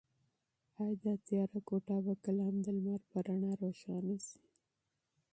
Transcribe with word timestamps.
ایا 0.79 0.95
دا 1.03 1.13
تیاره 1.27 1.59
کوټه 1.67 1.97
به 2.05 2.13
کله 2.23 2.41
هم 2.47 2.57
د 2.65 2.67
لمر 2.77 3.01
په 3.11 3.17
رڼا 3.27 3.51
روښانه 3.61 4.15
شي؟ 4.25 4.41